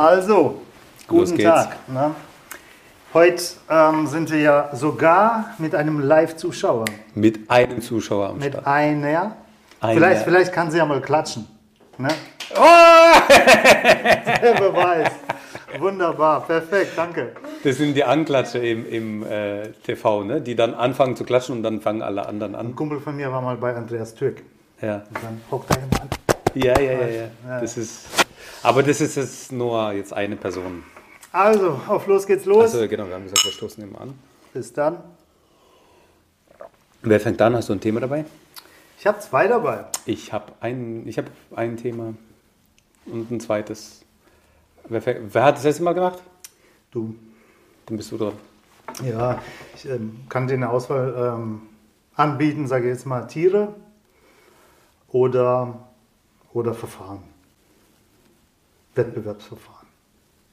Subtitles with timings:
[0.00, 0.62] Also,
[1.06, 1.36] guten.
[1.36, 1.76] Tag.
[1.86, 2.14] Ne?
[3.12, 6.86] Heute ähm, sind wir ja sogar mit einem Live-Zuschauer.
[7.14, 8.66] Mit einem Zuschauer am Mit Start.
[8.66, 9.36] einer.
[9.78, 9.92] Einer.
[9.92, 11.46] Vielleicht, vielleicht kann sie ja mal klatschen.
[11.98, 12.08] Ne?
[12.56, 12.62] Oh!
[14.40, 15.10] Wer weiß.
[15.78, 17.32] Wunderbar, perfekt, danke.
[17.62, 20.40] Das sind die Anklatsche im, im äh, TV, ne?
[20.40, 22.74] die dann anfangen zu klatschen und dann fangen alle anderen Ein an.
[22.74, 24.40] Kumpel von mir war mal bei Andreas Türk.
[24.80, 26.18] Ja, Und dann hockt da jemand.
[26.54, 27.24] ja, ja, ja.
[27.46, 27.60] ja.
[27.60, 28.06] Das ist,
[28.62, 30.82] aber das ist jetzt nur jetzt eine Person.
[31.32, 32.74] Also, auf los geht's los.
[32.74, 34.18] Also genau, wir haben gesagt, wir stoßen immer an.
[34.52, 34.98] Bis dann.
[37.02, 37.54] Wer fängt an?
[37.54, 38.24] Hast du ein Thema dabei?
[38.98, 39.86] Ich habe zwei dabei.
[40.04, 42.14] Ich habe ein, ich hab ein Thema
[43.06, 44.02] und ein zweites.
[44.88, 46.22] Wer, wer hat das letzte Mal gemacht?
[46.90, 47.14] Du.
[47.86, 48.34] Dann bist du dran.
[49.04, 49.40] Ja,
[49.74, 51.62] ich ähm, kann dir eine Auswahl ähm,
[52.14, 53.74] anbieten, sage ich jetzt mal Tiere
[55.08, 55.88] oder,
[56.52, 57.22] oder Verfahren.
[58.94, 59.86] Wettbewerbsverfahren.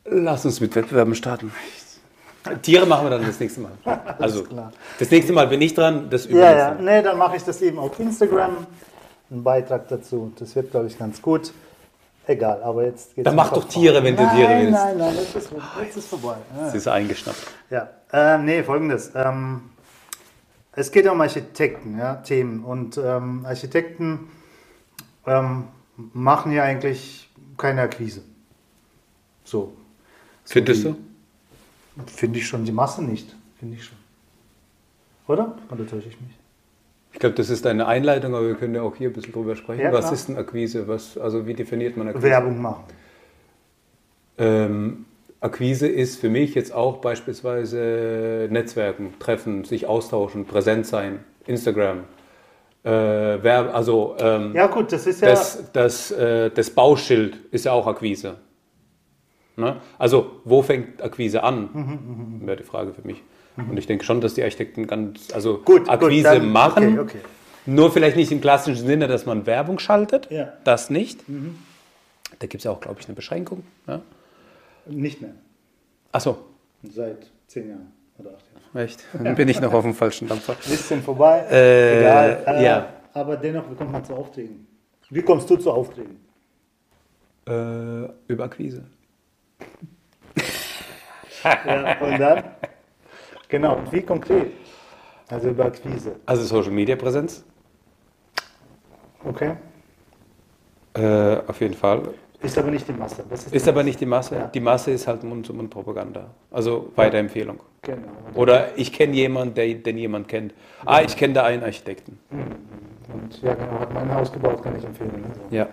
[0.05, 1.51] Lass uns mit Wettbewerben starten.
[2.61, 3.71] Tiere machen wir dann das nächste Mal.
[4.19, 4.45] Also
[4.99, 6.83] das nächste Mal bin ich dran, das Ja, übernächste ja, Mal.
[6.83, 8.65] nee, dann mache ich das eben auf Instagram.
[9.29, 10.31] Einen Beitrag dazu.
[10.39, 11.51] Das wird, glaube ich, ganz gut.
[12.25, 13.65] Egal, aber jetzt geht's Dann mach doch.
[13.67, 14.71] Tiere, wenn du nein, Tiere willst.
[14.71, 15.49] Nein, nein, jetzt ist,
[15.81, 16.35] jetzt ist vorbei.
[16.57, 16.65] Ja.
[16.65, 17.37] Das ist eingeschnappt.
[17.69, 19.11] Ja, ähm, nee, folgendes.
[19.15, 19.61] Ähm,
[20.73, 22.63] es geht ja um Architekten, ja, Themen.
[22.63, 24.29] Und ähm, Architekten
[25.25, 25.65] ähm,
[26.13, 27.26] machen ja eigentlich
[27.57, 28.21] keine Akquise.
[29.43, 29.73] So.
[30.45, 30.95] Findest die- du?
[32.05, 33.35] Finde ich schon, die Masse nicht.
[33.59, 33.97] Finde ich schon.
[35.27, 35.57] Oder?
[35.71, 36.31] Oder täusche ich mich?
[37.13, 39.55] Ich glaube, das ist eine Einleitung, aber wir können ja auch hier ein bisschen drüber
[39.55, 39.81] sprechen.
[39.81, 40.87] Ja, Was ist denn Akquise?
[40.87, 42.27] Was, also wie definiert man Akquise?
[42.27, 42.83] Werbung machen.
[44.37, 45.05] Ähm,
[45.39, 52.03] Akquise ist für mich jetzt auch beispielsweise Netzwerken, Treffen, sich austauschen, präsent sein, Instagram.
[52.87, 55.29] Äh, Werb, also ähm, Ja, gut, das ist ja.
[55.29, 58.35] das, das, äh, das Bauschild ist ja auch Akquise.
[59.57, 59.77] Ne?
[59.97, 61.69] Also, wo fängt Akquise an?
[61.73, 63.21] Mhm, Wäre die Frage für mich.
[63.57, 66.99] Und ich denke schon, dass die Architekten ganz, also Gut, Akquise gut, dann- machen.
[66.99, 67.27] okay, okay.
[67.65, 70.29] Nur vielleicht nicht im klassischen Sinne, dass man Werbung schaltet.
[70.31, 70.45] Ja.
[70.45, 70.49] Mhm.
[70.63, 71.21] Das nicht.
[72.39, 73.63] Da gibt es ja auch, glaube ich, eine Beschränkung.
[73.87, 74.01] Ja?
[74.85, 75.31] Nicht mehr.
[76.11, 76.37] Achso,
[76.83, 78.56] Seit zehn Jahren oder acht Jahren.
[78.77, 79.03] Echt.
[79.13, 80.53] Dann bin ich noch auf dem falschen Dampfer.
[80.53, 81.45] Bisschen vorbei.
[81.49, 82.43] Äh, Egal.
[82.47, 82.93] Äh, ja.
[83.13, 84.67] Aber dennoch, wie kommt man zu Aufträgen?
[85.09, 86.19] Wie kommst du zu Aufträgen?
[87.47, 87.51] Äh,
[88.27, 88.83] über Akquise.
[91.43, 92.43] Ja, und dann?
[93.47, 94.51] Genau, wie konkret?
[95.29, 96.15] Also über Akquise.
[96.25, 97.45] Also Social Media Präsenz.
[99.23, 99.55] Okay.
[100.93, 102.09] Äh, auf jeden Fall.
[102.41, 103.23] Ist aber nicht die Masse.
[103.31, 103.85] Ist, Ist die aber Masse?
[103.85, 104.35] nicht die Masse.
[104.35, 104.47] Ja.
[104.47, 106.27] Die Masse ist halt Mund-zu-Mund-Propaganda.
[106.51, 107.59] Also Weiterempfehlung.
[107.81, 108.07] Genau.
[108.35, 110.53] Oder ich kenne jemanden, der, den jemand kennt.
[110.85, 112.19] Ah, ich kenne da einen Architekten.
[112.31, 115.23] Und ja, genau, hat mein Haus gebaut, kann ich empfehlen.
[115.27, 115.67] Also, Ja.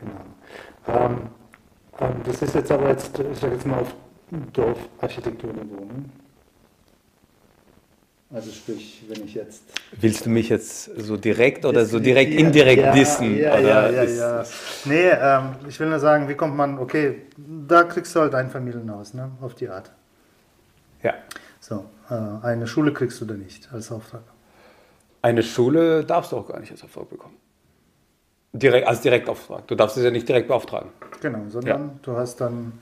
[0.00, 0.98] Genau.
[1.04, 1.16] Ähm,
[2.00, 3.94] ähm, das ist jetzt aber jetzt, ich sage jetzt mal auf
[4.52, 5.84] Dorfarchitekturniveau.
[5.84, 6.04] Ne?
[8.34, 9.62] Also sprich, wenn ich jetzt
[10.00, 13.36] Willst du mich jetzt so direkt oder so direkt indirekt ja, dissen?
[13.36, 14.44] Ja, ja, ja, ja.
[14.86, 18.48] Nee, ähm, ich will nur sagen, wie kommt man, okay, da kriegst du halt ein
[18.48, 19.90] Familienhaus, ne, auf die Art.
[21.02, 21.14] ja.
[21.60, 24.22] So, äh, eine Schule kriegst du da nicht als Auftrag.
[25.20, 27.36] Eine Schule darfst du auch gar nicht als Auftrag bekommen.
[28.52, 29.66] Direkt, als Direktauftrag.
[29.68, 30.90] Du darfst es ja nicht direkt beauftragen.
[31.20, 32.72] Genau, sondern du hast dann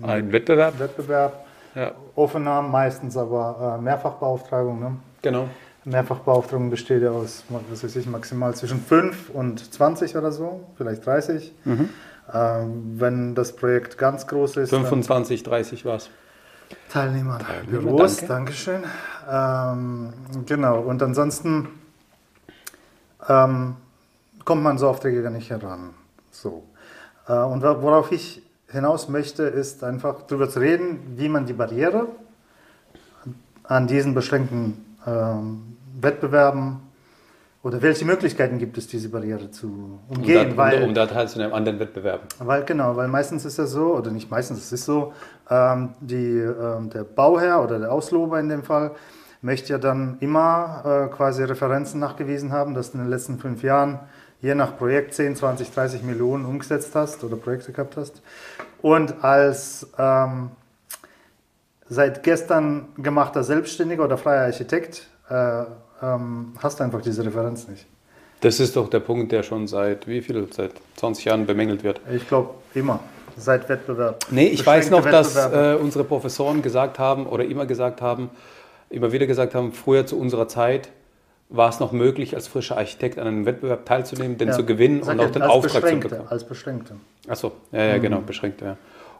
[0.00, 0.78] Ein Wettbewerb?
[0.78, 1.92] Wettbewerb, Ja.
[2.16, 4.78] Aufnahmen, meistens aber äh, Mehrfachbeauftragung.
[4.80, 4.96] Ne?
[5.22, 5.48] Genau.
[5.84, 11.04] Mehrfachbeauftragung besteht ja aus, was weiß ich, maximal zwischen 5 und 20 oder so, vielleicht
[11.04, 11.52] 30.
[11.64, 11.88] Mhm.
[12.32, 16.08] Ähm, wenn das Projekt ganz groß ist, dann 25, 30 war's.
[16.90, 18.28] Teilnehmer, Teilnehmer, Büros, danke.
[18.28, 18.82] Dankeschön.
[19.30, 20.12] Ähm,
[20.46, 21.68] genau, und ansonsten
[23.28, 23.76] ähm,
[24.44, 25.90] kommt man so Aufträge gar nicht heran.
[26.30, 26.62] So.
[27.28, 28.42] Äh, und wo- worauf ich
[28.74, 32.08] hinaus möchte, ist einfach darüber zu reden, wie man die Barriere
[33.62, 36.80] an diesen beschränkten ähm, Wettbewerben
[37.62, 39.66] oder welche Möglichkeiten gibt es, diese Barriere zu
[40.08, 40.50] Um, umgehen.
[40.50, 42.26] da, weil, um, um da teilzunehmen an den Wettbewerben.
[42.40, 45.14] weil, genau, weil meistens ist ja so, oder nicht meistens, es ist so,
[45.48, 48.90] ähm, die, ähm, der Bauherr oder der Auslober in dem Fall
[49.40, 53.98] möchte ja dann immer äh, quasi Referenzen nachgewiesen haben, dass in den letzten fünf Jahren
[54.44, 58.20] je nach Projekt 10, 20, 30 Millionen umgesetzt hast oder Projekte gehabt hast.
[58.82, 60.50] Und als ähm,
[61.88, 65.62] seit gestern gemachter Selbstständiger oder freier Architekt äh,
[66.02, 67.86] ähm, hast du einfach diese Referenz nicht.
[68.42, 70.46] Das ist doch der Punkt, der schon seit wie viel?
[70.52, 72.02] Seit 20 Jahren bemängelt wird.
[72.14, 73.00] Ich glaube immer,
[73.38, 74.26] seit Wettbewerb.
[74.30, 78.28] Nee, ich weiß noch, dass äh, unsere Professoren gesagt haben oder immer gesagt haben,
[78.90, 80.90] immer wieder gesagt haben, früher zu unserer Zeit
[81.56, 84.54] war es noch möglich, als frischer Architekt an einem Wettbewerb teilzunehmen, den Ja.
[84.54, 86.28] zu gewinnen Sag und auch den Auftrag zu Beschränkte, bekommen.
[86.28, 86.94] Als Beschränkte.
[87.28, 88.76] Achso, ja, ja, genau, beschränkt, ja.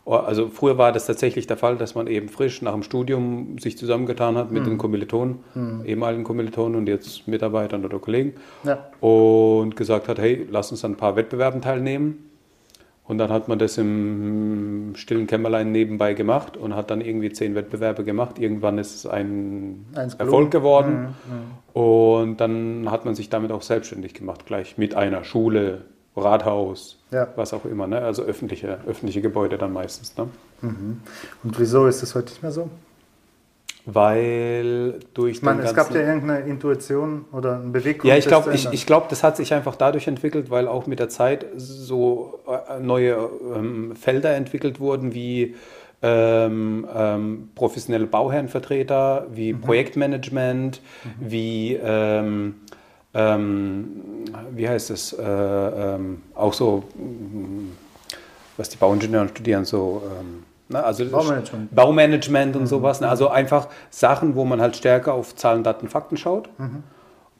[0.07, 3.59] Oh, also früher war das tatsächlich der Fall, dass man eben frisch nach dem Studium
[3.59, 4.71] sich zusammengetan hat mit Mhm.
[4.71, 5.39] den Kommilitonen,
[5.87, 8.35] ehemaligen Kommilitonen und jetzt Mitarbeitern oder Kollegen
[8.65, 8.85] Ja.
[9.01, 12.31] und gesagt hat, hey, lass uns an ein paar Wettbewerben teilnehmen.
[13.07, 17.55] Und dann hat man das im stillen Kämmerlein nebenbei gemacht und hat dann irgendwie zehn
[17.55, 18.39] Wettbewerbe gemacht.
[18.39, 19.85] Irgendwann ist es ein
[20.19, 21.15] Erfolg geworden.
[21.75, 25.83] Und dann hat man sich damit auch selbstständig gemacht, gleich mit einer Schule,
[26.17, 27.29] Rathaus, Ja.
[27.37, 27.87] was auch immer.
[27.87, 27.99] Ne?
[28.01, 30.17] Also öffentliche, öffentliche Gebäude dann meistens.
[30.17, 30.29] Ne?
[30.63, 32.71] Und wieso ist das heute nicht mehr so?
[33.87, 38.09] Weil durch Ich meine, es gab ja irgendeine Intuition oder eine Bewegung.
[38.09, 41.01] Ja, ich glaube, ich, ich glaub, das hat sich einfach dadurch entwickelt, weil auch mit
[41.01, 45.55] der Zeit so äh, neue ähm, Felder entwickelt wurden, wie
[46.01, 50.81] ähm, ähm, professionelle Bauherrenvertreter, wie Projektmanagement,
[51.19, 52.57] wie, ähm,
[53.13, 53.87] ähm,
[54.51, 56.85] wie heißt es, äh, ähm, auch so,
[58.57, 60.03] was die Bauingenieure studieren, so,
[60.69, 61.75] na, also Baumanagement.
[61.75, 63.01] Baumanagement und sowas.
[63.01, 63.09] Ne?
[63.09, 66.49] Also einfach Sachen, wo man halt stärker auf Zahlen, Daten, Fakten schaut.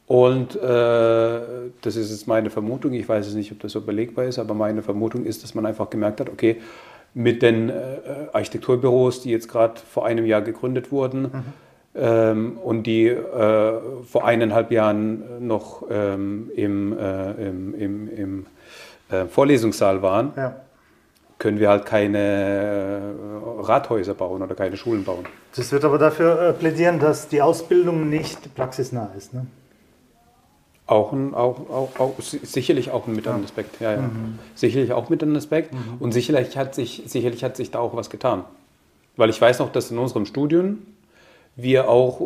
[0.07, 1.39] Und äh,
[1.81, 4.53] das ist jetzt meine Vermutung, ich weiß jetzt nicht, ob das so belegbar ist, aber
[4.53, 6.61] meine Vermutung ist, dass man einfach gemerkt hat, okay,
[7.15, 7.73] mit den äh,
[8.33, 11.45] Architekturbüros, die jetzt gerade vor einem Jahr gegründet wurden
[11.95, 13.73] ähm, und die äh,
[14.05, 18.45] vor eineinhalb Jahren noch ähm, im, äh, im, im, im
[19.09, 20.55] äh, Vorlesungssaal waren, Ja.
[21.45, 25.25] Können wir halt keine äh, Rathäuser bauen oder keine Schulen bauen.
[25.55, 29.31] Das wird aber dafür äh, plädieren, dass die Ausbildung nicht praxisnah ist.
[29.35, 29.45] Ne?
[30.87, 33.79] Auch, ein, auch, auch, auch si- sicherlich auch ein mit einem Aspekt.
[33.79, 34.09] Ja, ja.
[34.55, 35.71] Sicherlich auch mit einem Aspekt.
[35.99, 38.43] Und sicherlich hat, sich, sicherlich hat sich da auch was getan.
[39.15, 40.79] Weil ich weiß noch, dass in unserem Studium
[41.55, 42.21] wir auch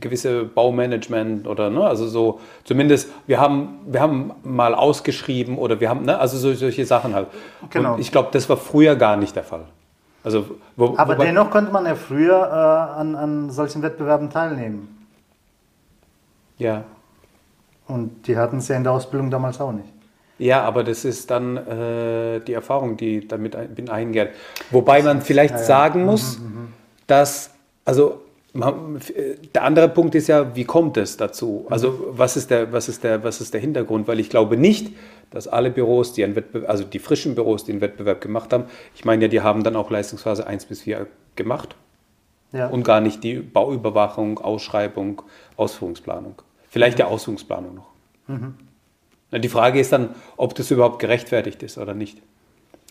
[0.00, 5.88] gewisse Baumanagement oder ne, also so zumindest wir haben wir haben mal ausgeschrieben oder wir
[5.88, 7.28] haben ne, also so, solche Sachen halt.
[7.70, 7.94] Genau.
[7.94, 9.64] Und ich glaube, das war früher gar nicht der Fall.
[10.22, 10.46] Also
[10.76, 15.06] wo, Aber wobei- dennoch konnte man ja früher äh, an, an solchen Wettbewerben teilnehmen.
[16.58, 16.84] ja
[17.86, 19.88] Und die hatten es ja in der Ausbildung damals auch nicht.
[20.38, 24.30] Ja, aber das ist dann äh, die Erfahrung, die damit ein, bin eingeht.
[24.70, 26.40] Wobei man vielleicht sagen muss,
[27.06, 27.50] dass,
[27.84, 28.23] also man, äh,
[28.54, 31.66] der andere Punkt ist ja, wie kommt es dazu?
[31.70, 34.06] Also was ist, der, was, ist der, was ist der Hintergrund?
[34.06, 34.92] Weil ich glaube nicht,
[35.30, 38.64] dass alle Büros, die einen Wettbewerb, also die frischen Büros, die einen Wettbewerb gemacht haben,
[38.94, 41.74] ich meine ja, die haben dann auch Leistungsphase 1 bis 4 gemacht
[42.52, 42.68] Ja.
[42.68, 45.22] und gar nicht die Bauüberwachung, Ausschreibung,
[45.56, 46.36] Ausführungsplanung.
[46.70, 47.88] Vielleicht die Ausführungsplanung noch.
[49.32, 52.22] Na, Die Frage ist dann, ob das überhaupt gerechtfertigt ist oder nicht.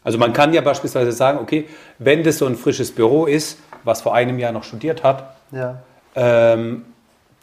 [0.04, 1.70] Also man kann ja beispielsweise sagen, okay,
[2.00, 5.80] wenn das so ein frisches Büro ist, was vor einem Jahr noch studiert hat, ja.
[6.16, 6.86] ähm,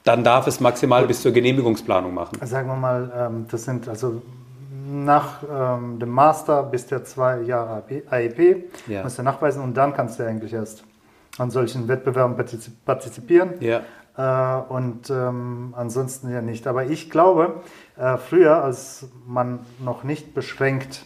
[0.04, 2.38] dann darf es maximal bis zur Genehmigungsplanung machen.
[2.46, 4.22] Sagen wir mal, ähm, das sind also
[4.92, 9.02] nach ähm, dem Master bist du ja zwei Jahre AEP, Ja.
[9.04, 10.84] musst du nachweisen und dann kannst du eigentlich erst
[11.38, 13.54] an solchen Wettbewerben partizip partizipieren.
[13.60, 13.80] Ja,
[14.16, 16.66] Äh, und ähm, ansonsten ja nicht.
[16.66, 17.60] Aber ich glaube,
[17.96, 21.04] äh, früher, als man noch nicht beschränkt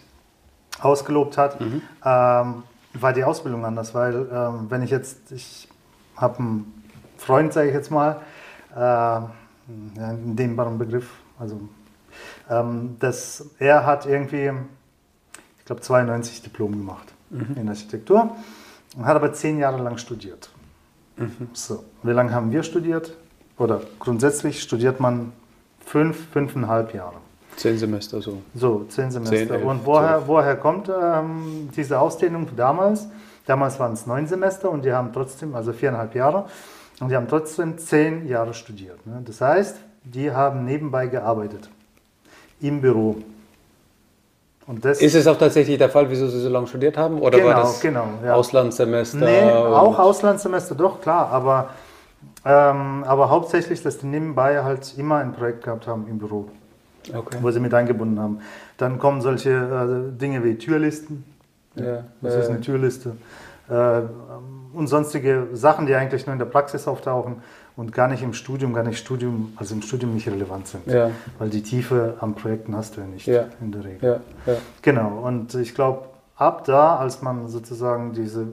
[0.80, 1.82] ausgelobt hat, Mhm.
[2.04, 2.62] ähm,
[2.94, 5.68] war die Ausbildung anders, weil ähm, wenn ich jetzt, ich
[6.16, 6.83] habe einen
[7.16, 8.20] Freund, sage ich jetzt mal,
[8.76, 9.20] äh,
[9.68, 11.60] in dem Begriff, also
[12.50, 14.50] ähm, dass er hat irgendwie,
[15.58, 18.36] ich glaube 92 Diplom gemacht in Architektur
[18.96, 20.50] und hat aber zehn Jahre lang studiert.
[21.52, 23.16] So, wie lange haben wir studiert?
[23.56, 25.32] Oder grundsätzlich studiert man
[25.84, 27.16] fünf, fünfeinhalb Jahre.
[27.56, 28.42] zehn Semester so.
[28.54, 29.36] So, zehn Semester.
[29.36, 30.26] Zehn, elf, Und woher, zwölf.
[30.28, 33.06] woher kommt ähm, diese Ausdehnung damals?
[33.46, 36.46] Damals waren es neun Semester und die haben trotzdem, also viereinhalb Jahre,
[37.00, 39.04] und die haben trotzdem zehn Jahre studiert.
[39.06, 39.22] Ne?
[39.24, 41.68] Das heißt, die haben nebenbei gearbeitet.
[42.60, 43.16] Im Büro.
[44.66, 47.20] Und das Ist es auch tatsächlich der Fall, wieso Sie so lange studiert haben?
[47.20, 48.34] Oder war Genau, das genau, ja.
[48.34, 49.18] Auslandssemester?
[49.18, 51.70] Nee, auch Auslandssemester, doch, klar, aber,
[52.46, 56.48] ähm, aber hauptsächlich, dass die nebenbei halt immer ein Projekt gehabt haben im Büro,
[57.12, 57.36] Okay.
[57.42, 58.38] wo sie mit eingebunden haben.
[58.78, 61.24] Dann kommen solche äh, Dinge wie Türlisten.
[61.74, 63.16] Ja, Was ja, ist eine Türliste?
[63.68, 64.02] Äh,
[64.74, 67.36] und sonstige Sachen, die eigentlich nur in der Praxis auftauchen
[67.76, 70.86] und gar nicht im Studium, gar nicht Studium, also im Studium nicht relevant sind.
[70.86, 71.10] Ja.
[71.38, 73.44] Weil die Tiefe am Projekten hast du ja nicht Ja.
[73.60, 74.20] in der Regel.
[74.46, 74.54] ja.
[74.82, 76.06] Genau, und ich glaube,
[76.36, 78.48] ab da, als man sozusagen diese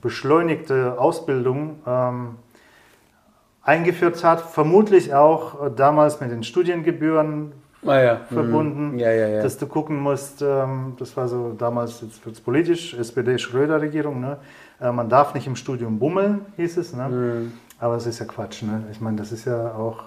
[0.00, 2.36] beschleunigte Ausbildung ähm,
[3.62, 7.52] eingeführt hat, vermutlich auch äh, damals mit den Studiengebühren
[7.86, 8.16] Ah, ja.
[8.32, 8.98] verbunden, Mhm.
[8.98, 9.42] Ja, ja, ja.
[9.42, 14.38] dass du gucken musst, ähm, das war so damals, jetzt wird es politisch, SPD-Schröder-Regierung, ne?
[14.80, 17.08] äh, man darf nicht im Studium bummeln, hieß es, ne?
[17.08, 17.52] Mhm.
[17.78, 18.62] aber es ist ja Quatsch.
[18.62, 18.84] Ne?
[18.92, 20.04] Ich meine, das ist ja auch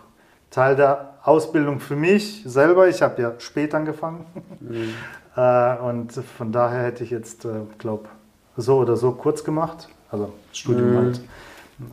[0.50, 2.88] Teil der Ausbildung für mich selber.
[2.88, 4.26] Ich habe ja spät angefangen.
[4.60, 4.90] Mhm.
[5.40, 8.06] Äh, und von daher hätte ich jetzt, äh, glaube
[8.56, 10.98] so oder so kurz gemacht, also Studium Mhm.
[10.98, 11.22] halt.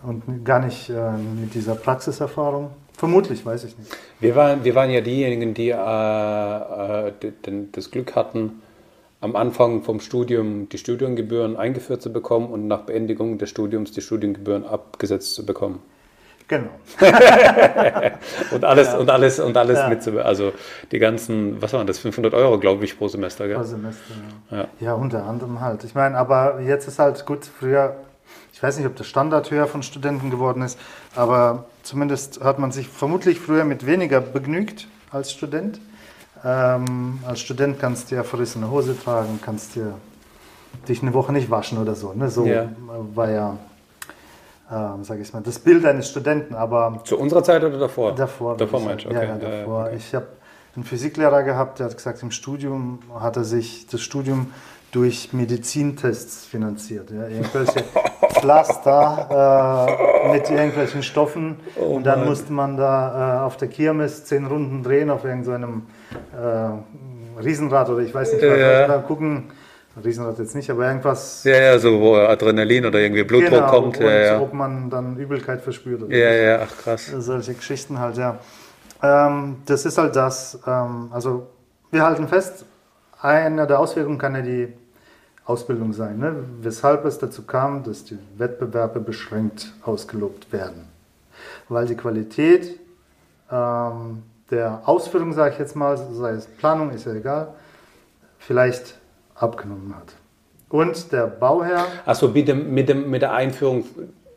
[0.03, 2.71] Und gar nicht äh, mit dieser Praxiserfahrung.
[2.97, 3.91] Vermutlich, weiß ich nicht.
[4.21, 8.63] Wir waren, wir waren ja diejenigen, die äh, äh, d- den- das Glück hatten,
[9.21, 14.01] am Anfang vom Studium die Studiengebühren eingeführt zu bekommen und nach Beendigung des Studiums die
[14.01, 15.81] Studiengebühren abgesetzt zu bekommen.
[16.47, 16.69] Genau.
[18.53, 19.89] Und alles, und alles, und alles Ja.
[19.89, 20.53] mit, also
[20.93, 23.57] die ganzen, was waren das, 500 Euro, glaube ich, pro Semester, gell?
[23.57, 24.15] Pro Semester,
[24.51, 24.57] ja.
[24.59, 24.69] Ja.
[24.81, 24.95] ja.
[24.95, 25.85] unter anderem halt.
[25.85, 27.97] Ich meine, aber jetzt ist halt gut, früher,
[28.65, 30.79] weiß nicht, ob der Standard höher von Studenten geworden ist,
[31.15, 35.81] aber zumindest hat man sich vermutlich früher mit weniger begnügt als Student.
[36.45, 39.95] Ähm, als Student kannst du ja verrissene Hose tragen, kannst dir
[40.89, 42.13] dich eine Woche nicht waschen oder so.
[42.15, 42.31] Ne?
[42.31, 42.69] So Ja.
[43.15, 43.57] war ja,
[44.73, 48.15] ähm, sage ich mal, das Bild eines Studenten, aber Zu unserer Zeit oder davor?
[48.15, 48.57] Davor.
[48.57, 49.17] Davor meinst du, okay.
[49.19, 49.85] Ja, ja, Ja, davor.
[49.85, 49.97] okay.
[49.97, 50.27] Ich habe
[50.75, 54.53] einen Physiklehrer gehabt, der hat gesagt, im Studium hat er sich das Studium
[54.95, 57.11] durch Medizintests finanziert.
[57.11, 57.83] Ja, irgendwelche
[58.35, 59.89] Pflaster
[60.29, 61.57] äh, mit irgendwelchen Stoffen.
[61.77, 62.29] Oh und dann Mann.
[62.29, 65.83] musste man da äh, auf der Kirmes zehn Runden drehen auf irgendeinem
[66.33, 68.59] äh, Riesenrad oder ich weiß nicht was.
[68.59, 68.87] Ja.
[68.87, 69.51] Da gucken,
[70.03, 71.43] Riesenrad jetzt nicht, aber irgendwas.
[71.43, 73.99] Ja, ja, so wo Adrenalin oder irgendwie Blutdruck genau, kommt.
[73.99, 74.41] und Ja, ja.
[74.41, 77.07] ob man dann Übelkeit verspürt oder ja, ja, ach krass.
[77.19, 78.39] solche Geschichten halt, ja.
[79.03, 80.61] Ähm, das ist halt das.
[80.67, 81.49] Ähm, also
[81.91, 82.65] wir halten fest,
[83.21, 84.73] eine der Auswirkungen kann ja die
[85.47, 86.37] Ausbildung sein, ne?
[86.61, 90.89] weshalb es dazu kam, dass die Wettbewerbe beschränkt ausgelobt werden.
[91.69, 92.81] Weil die Qualität
[93.51, 97.49] ähm, der Ausführung, sage ich jetzt mal, sei es Planung, ist ja egal,
[98.39, 98.99] vielleicht
[99.35, 100.15] abgenommen hat.
[100.71, 103.85] Und der Bauherr Achso, mit, dem, mit, dem, mit der Einführung,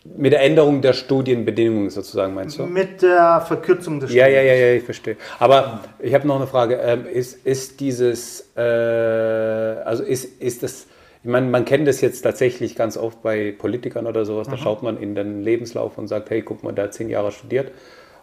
[0.04, 2.66] mit der Änderung der Studienbedingungen sozusagen, meinst du?
[2.66, 5.18] mit der Verkürzung des Ja, ja, ja, ja, ich verstehe.
[5.40, 6.76] Aber ich habe noch eine Frage.
[6.76, 10.88] Ähm, ist, ist dieses, äh, also ist, ist das,
[11.24, 14.84] ich meine, man kennt das jetzt tatsächlich ganz oft bei Politikern oder sowas, da schaut
[14.84, 17.72] man in den Lebenslauf und sagt, hey, guck mal, der hat zehn Jahre studiert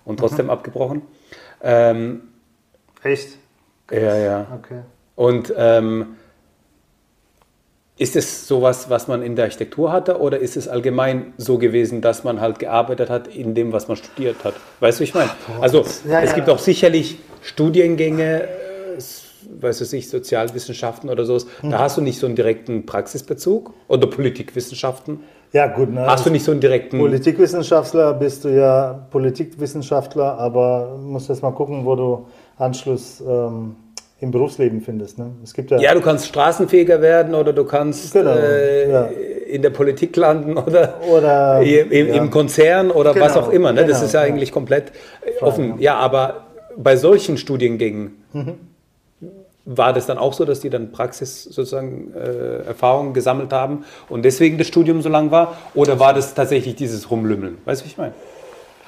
[0.04, 1.02] und trotzdem abgebrochen.
[1.62, 2.22] Ähm,
[3.02, 3.36] Echt?
[3.90, 4.46] ja, ja.
[4.58, 4.80] Okay.
[5.16, 6.16] Und ähm,
[7.96, 12.00] ist es sowas, was man in der Architektur hatte, oder ist es allgemein so gewesen,
[12.00, 14.54] dass man halt gearbeitet hat in dem, was man studiert hat?
[14.80, 15.30] Weißt du, ich meine?
[15.60, 16.34] Also Ja, es ja.
[16.34, 19.00] gibt auch sicherlich Studiengänge, äh,
[19.50, 21.46] weiß ich nicht, Sozialwissenschaften oder sowas.
[21.60, 21.70] Hm.
[21.70, 25.20] Da hast du nicht so einen direkten Praxisbezug oder Politikwissenschaften.
[25.52, 25.92] Ja, gut.
[25.92, 26.04] Ne?
[26.06, 26.98] Hast du nicht so einen direkten.
[26.98, 32.26] Politikwissenschaftler bist du ja Politikwissenschaftler, aber musst erst mal gucken, wo du
[32.58, 33.76] Anschluss ähm,
[34.20, 35.18] im Berufsleben findest.
[35.18, 35.30] Ne?
[35.44, 39.08] Es gibt ja, ja, du kannst Straßenfeger werden oder du kannst Genau, äh, ja.
[39.46, 42.14] in der Politik landen oder oder Im, im, ja.
[42.14, 43.72] im Konzern oder was Genau, auch immer.
[43.72, 43.82] Ne?
[43.82, 44.92] das genau, ist ja eigentlich komplett
[45.40, 45.78] offen.
[45.78, 46.46] Ja, aber
[46.76, 48.54] bei solchen Studiengängen Mhm.
[49.66, 54.22] War das dann auch so, dass die dann Praxis sozusagen äh, Erfahrungen gesammelt haben und
[54.24, 55.56] deswegen das Studium so lang war?
[55.74, 57.58] Oder war das tatsächlich dieses Rumlümmeln?
[57.64, 58.12] Weißt du, wie ich meine?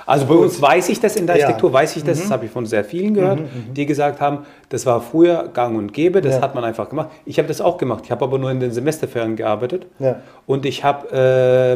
[0.05, 1.41] Also bei uns weiß ich das in der Ja.
[1.41, 1.45] Mhm.
[1.47, 3.41] Architektur, weiß ich das, das habe ich von sehr vielen gehört,
[3.75, 6.43] die gesagt haben, das war früher gang und gäbe, das Ja.
[6.43, 7.09] hat man einfach gemacht.
[7.25, 10.21] Ich habe das auch gemacht, ich habe aber nur in den Semesterferien gearbeitet Ja.
[10.47, 11.09] und ich habe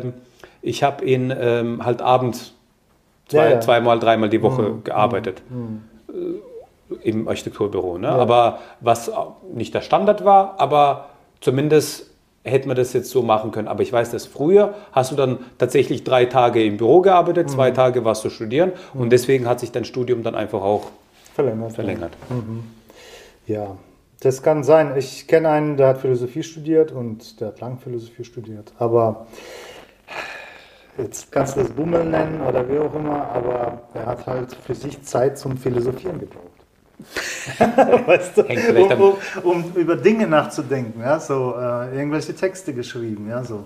[0.04, 0.12] ähm,
[0.62, 2.54] ich habe in ähm, halt abends
[3.28, 3.60] zwei, Ja, ja.
[3.60, 5.42] zweimal, dreimal die Woche gearbeitet.
[7.02, 7.98] Im Architekturbüro.
[7.98, 8.08] Ne?
[8.08, 9.10] Aber was
[9.52, 12.10] nicht der Standard war, aber zumindest
[12.42, 13.68] hätte man das jetzt so machen können.
[13.68, 17.70] Aber ich weiß, dass früher hast du dann tatsächlich drei Tage im Büro gearbeitet, zwei
[17.70, 20.86] Tage warst du studieren und deswegen hat sich dein Studium dann einfach auch
[21.34, 21.72] verlängert.
[21.74, 22.12] verlängert.
[23.46, 23.76] Ja,
[24.20, 24.96] das kann sein.
[24.96, 28.72] Ich kenne einen, der hat Philosophie studiert und der hat lang Philosophie studiert.
[28.78, 29.26] Aber
[30.98, 34.74] jetzt kannst du das Bummeln nennen oder wie auch immer, aber er hat halt für
[34.74, 36.59] sich Zeit zum Philosophieren gebraucht.
[38.06, 43.42] weißt du, um, um, um über Dinge nachzudenken, ja, so äh, irgendwelche Texte geschrieben, ja,
[43.44, 43.64] so.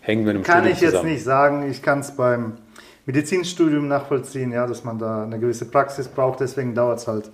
[0.00, 1.12] Hängen wir dem Kann Studium ich jetzt zusammen.
[1.12, 1.70] nicht sagen.
[1.70, 2.52] Ich kann es beim
[3.06, 6.40] Medizinstudium nachvollziehen, ja, dass man da eine gewisse Praxis braucht.
[6.40, 7.30] Deswegen dauert es halt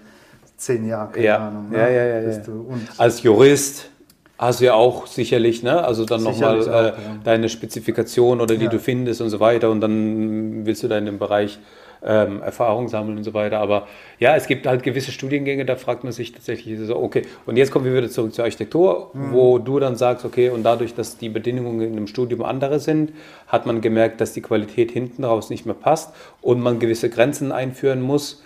[0.57, 1.49] zehn Jahre, keine Ja.
[1.49, 1.71] Ahnung.
[1.71, 2.39] ne, Ja, ja, ja, ja.
[2.49, 3.91] Und Als Jurist
[4.39, 5.83] hast du ja auch sicherlich, ne?
[5.83, 6.95] Also dann nochmal äh, ja.
[7.25, 8.71] deine Spezifikation oder die Ja.
[8.71, 11.59] du findest und so weiter und dann willst du da in dem Bereich
[12.03, 13.59] ähm, Erfahrung sammeln und so weiter.
[13.59, 13.87] Aber
[14.19, 17.71] ja, es gibt halt gewisse Studiengänge, da fragt man sich tatsächlich so, okay, und jetzt
[17.71, 19.33] kommen wir wieder zurück zur Architektur, Mhm.
[19.33, 23.13] wo du dann sagst, okay, und dadurch, dass die Bedingungen in einem Studium andere sind,
[23.47, 27.53] hat man gemerkt, dass die Qualität hinten raus nicht mehr passt und man gewisse Grenzen
[27.53, 28.43] einführen muss,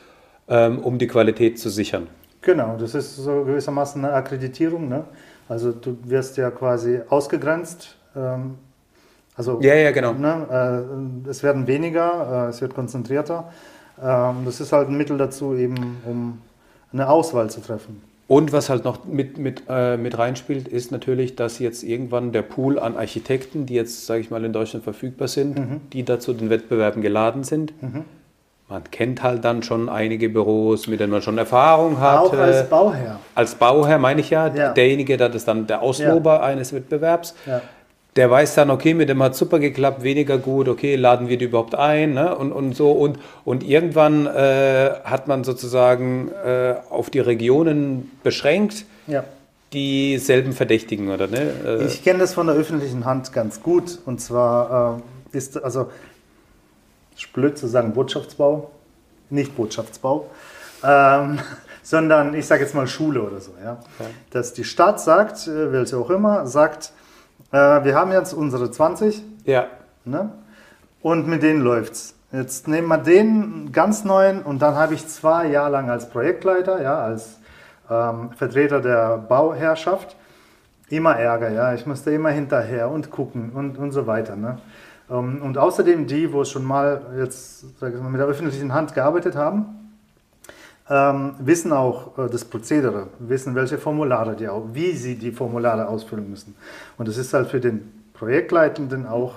[0.49, 2.09] ähm, um die Qualität zu sichern.
[2.43, 4.89] Genau, das ist so gewissermaßen eine Akkreditierung.
[4.89, 5.05] Ne?
[5.49, 7.97] Also du wirst ja quasi ausgegrenzt.
[8.17, 8.57] Ähm,
[9.37, 10.13] also Ja, ja, genau.
[10.13, 10.85] ne,
[11.27, 13.51] äh, es werden weniger, äh, es wird konzentrierter.
[14.03, 16.39] Ähm, das ist halt ein Mittel dazu, eben um
[16.93, 18.03] eine Auswahl zu treffen.
[18.27, 22.43] Und was halt noch mit, mit, äh, mit reinspielt, ist natürlich, dass jetzt irgendwann der
[22.43, 25.81] Pool an Architekten, die jetzt, sage ich mal, in Deutschland verfügbar sind, mhm.
[25.93, 27.81] die dazu den Wettbewerben geladen sind.
[27.83, 28.05] Mhm.
[28.71, 32.21] Man kennt halt dann schon einige Büros, mit denen man schon Erfahrung hat.
[32.21, 33.21] Auch als Bauherr.
[33.35, 34.73] Als Bauherr meine ich ja, ja.
[34.73, 36.43] derjenige, der ist dann der Auslober ja.
[36.45, 37.35] eines Wettbewerbs.
[37.45, 37.61] Ja
[38.17, 41.47] der weiß dann, okay, mit dem hat super geklappt, weniger gut, okay, laden wir die
[41.47, 42.37] überhaupt ein ne?
[42.37, 42.93] und, und so.
[42.93, 49.25] Und, und irgendwann äh, hat man sozusagen äh, auf die Regionen beschränkt, ja.
[49.73, 51.51] dieselben Verdächtigen, oder ne?
[51.67, 53.99] Äh, ich kenne das von der öffentlichen Hand ganz gut.
[54.07, 55.03] Und zwar
[55.33, 55.91] äh, ist, also,
[57.33, 58.71] blöd zu sagen, Botschaftsbau,
[59.31, 60.27] nicht Botschaftsbau.
[60.85, 61.41] Ähm,
[61.83, 63.79] sondern ich sage jetzt mal Schule oder so, ja?
[63.99, 64.07] ja.
[64.31, 66.93] Dass die Stadt sagt, äh, welche auch immer, sagt,
[67.53, 69.23] äh, wir haben jetzt unsere 20.
[69.45, 69.67] Ja.
[70.05, 70.31] Ne?
[71.01, 72.15] Und mit denen läuft's.
[72.33, 76.83] Jetzt nehmen wir den ganz neuen und dann habe ich zwei Jahre lang als Projektleiter,
[76.83, 77.39] ja, als
[77.89, 80.17] ähm, Vertreter der Bauherrschaft
[80.89, 81.75] immer Ärger, ja.
[81.75, 84.37] Ich musste immer hinterher und gucken und, und so weiter.
[84.37, 84.59] Ne?
[85.11, 88.95] Ähm, und außerdem die, wo schon mal jetzt sag ich mal, mit der öffentlichen Hand
[88.95, 89.84] gearbeitet haben,
[90.89, 95.89] ähm, wissen auch äh, das Prozedere, wissen, welche Formulare die auch, wie sie die Formulare
[95.89, 96.55] ausfüllen müssen.
[96.99, 99.35] Und das ist halt für den Projektleitenden auch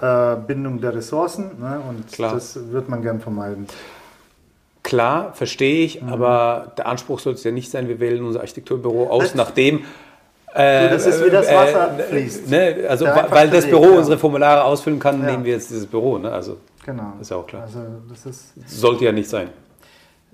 [0.00, 1.80] äh, Bindung der Ressourcen ne?
[1.88, 2.34] und Klar.
[2.34, 3.66] das wird man gern vermeiden.
[4.82, 6.08] Klar, verstehe ich, mhm.
[6.08, 9.84] aber der Anspruch sollte es ja nicht sein, wir wählen unser Architekturbüro aus, das nachdem
[10.54, 12.48] äh, das ist wie das Wasser äh, fließt.
[12.48, 13.98] Ne, also weil das Büro ja.
[13.98, 15.30] unsere Formulare ausfüllen kann, ja.
[15.30, 16.16] nehmen wir jetzt dieses Büro.
[16.16, 16.32] Ne?
[16.32, 17.12] Also genau.
[17.20, 17.62] ist ja auch klar.
[17.62, 19.50] Also das ist sollte ja nicht sein.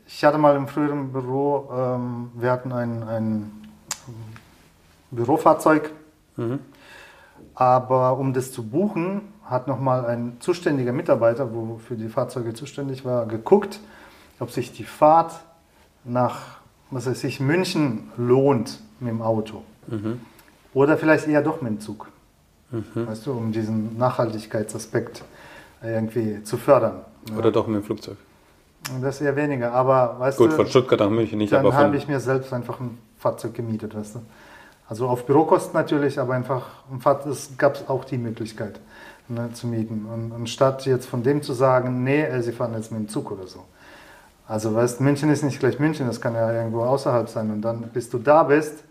[0.07, 3.53] Ich hatte mal im früheren Büro, ähm, wir hatten ein, ein
[5.11, 5.91] Bürofahrzeug,
[6.37, 6.59] mhm.
[7.55, 13.05] aber um das zu buchen, hat nochmal ein zuständiger Mitarbeiter, wo für die Fahrzeuge zuständig
[13.05, 13.81] war, geguckt,
[14.41, 15.33] ob sich die Fahrt
[16.05, 16.59] nach,
[16.91, 19.63] was weiß ich, München lohnt mit dem Auto.
[19.87, 20.21] Mhm.
[20.73, 22.09] Oder vielleicht eher doch mit dem Zug.
[22.71, 23.07] Mhm.
[23.07, 25.25] Weißt du, um diesen Nachhaltigkeitsaspekt
[25.83, 27.03] irgendwie zu fördern.
[27.37, 27.51] Oder ja.
[27.51, 28.17] doch mit dem Flugzeug.
[29.01, 30.57] Das eher weniger, aber weißt Gut, du.
[30.57, 33.95] von Stuttgart nach München nicht, dann aber habe ich mir selbst einfach ein Fahrzeug gemietet,
[33.97, 34.21] weißt du.
[34.89, 36.67] Also auf Bürokosten natürlich, aber einfach,
[37.27, 38.81] es gab auch die Möglichkeit
[39.29, 40.07] ne, zu mieten.
[40.13, 43.31] Und anstatt jetzt von dem zu sagen, nee, äh, sie fahren jetzt mit dem Zug
[43.31, 43.65] oder so.
[44.47, 47.51] Also weißt München ist nicht gleich München, das kann ja irgendwo außerhalb sein.
[47.51, 48.85] Und dann, bis du da bist,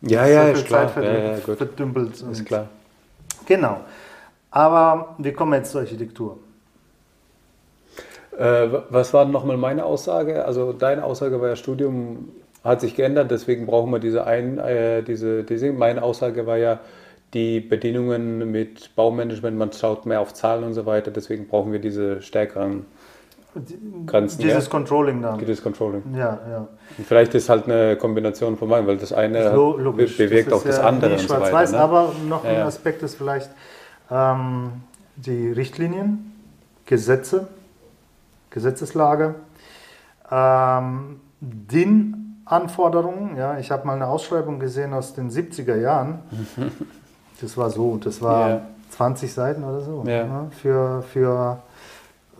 [0.00, 0.92] ja, ja, ist klar.
[0.92, 2.20] Zeit ja, ja, verdümpelt.
[2.22, 2.68] Ist klar.
[3.46, 3.80] Genau.
[4.50, 6.38] Aber wir kommen jetzt zur Architektur.
[8.38, 10.44] Äh, was war nochmal meine Aussage?
[10.44, 12.30] Also deine Aussage war ja, Studium
[12.64, 15.72] hat sich geändert, deswegen brauchen wir diese ein, äh, diese, diese.
[15.72, 16.80] Meine Aussage war ja,
[17.34, 21.78] die Bedingungen mit Baumanagement, man schaut mehr auf Zahlen und so weiter, deswegen brauchen wir
[21.78, 22.84] diese stärkeren
[24.06, 24.40] Grenzen.
[24.40, 24.70] Dieses ja?
[24.70, 25.38] Controlling dann.
[25.38, 26.02] Dieses Controlling.
[26.14, 26.68] Ja, ja.
[26.96, 30.16] Und vielleicht ist halt eine Kombination von beiden, weil das eine Logisch.
[30.16, 31.12] bewirkt das auch das ja andere.
[31.12, 31.78] und so weiter, ne?
[31.78, 33.50] Aber noch ein Aspekt ist vielleicht
[34.10, 34.72] ähm,
[35.16, 36.32] die Richtlinien,
[36.86, 37.48] Gesetze,
[38.52, 39.34] Gesetzeslage.
[40.30, 46.20] Ähm, DIN-Anforderungen, ja, ich habe mal eine Ausschreibung gesehen aus den 70er Jahren.
[47.40, 48.62] Das war so, das war yeah.
[48.90, 50.04] 20 Seiten oder so.
[50.06, 50.26] Yeah.
[50.26, 51.58] Ja, für, für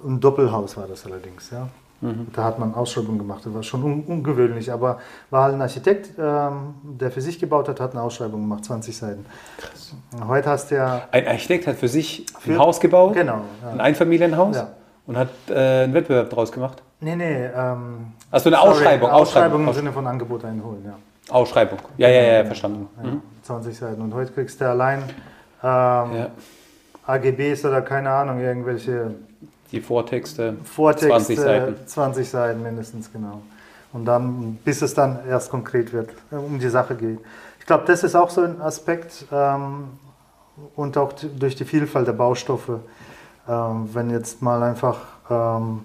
[0.07, 1.67] ein Doppelhaus war das allerdings, ja.
[2.01, 2.29] Mhm.
[2.33, 6.11] Da hat man Ausschreibungen gemacht, das war schon un ungewöhnlich, aber war halt ein Architekt,
[6.19, 9.27] ähm, der für sich gebaut hat, hat eine Ausschreibung gemacht, 20 Seiten.
[9.57, 9.95] Krass.
[10.29, 11.03] Heute hast du ja...
[11.11, 13.15] Ein Architekt hat für sich für, ein Haus gebaut?
[13.15, 13.41] Genau.
[13.65, 13.71] Ja.
[13.73, 14.55] Ein Einfamilienhaus?
[14.55, 14.69] Ja.
[15.07, 16.83] Und hat äh, einen Wettbewerb daraus gemacht?
[17.01, 17.47] Nee, nee.
[17.47, 19.11] Ähm, Achso, eine sorry, Ausschreibung.
[19.11, 20.95] Ausschreibung im Sinne von Angebot einholen, ja.
[21.29, 21.79] Ausschreibung.
[21.97, 22.89] Ja, ja, ja, verstanden.
[23.03, 23.23] Ja, mhm.
[23.43, 24.01] 20 Seiten.
[24.01, 25.09] Und heute kriegst du allein ähm,
[25.63, 26.31] ja.
[27.07, 29.15] AGBs oder keine Ahnung, irgendwelche.
[29.73, 30.57] Die Vortexte.
[30.65, 31.87] Vortexte 20 Seiten.
[31.87, 33.43] 20 Seiten mindestens, genau.
[33.93, 37.19] Und dann, bis es dann erst konkret wird, äh, um die Sache geht.
[37.59, 39.99] Ich glaube, das ist auch so ein Aspekt ähm,
[40.77, 42.81] und auch durch die Vielfalt der Baustoffe ähm,
[43.53, 44.99] wenn jetzt mal einfach
[45.31, 45.85] ähm,